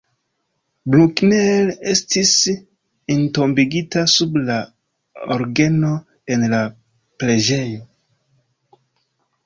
[0.93, 2.31] Bruckner estis
[3.17, 4.59] entombigita sub la
[5.39, 5.95] orgeno
[6.37, 6.67] en la
[7.23, 7.89] preĝejo.